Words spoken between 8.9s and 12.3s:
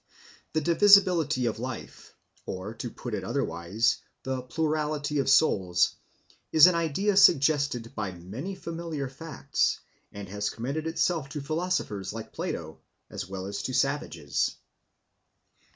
facts, and has commended itself to philosophers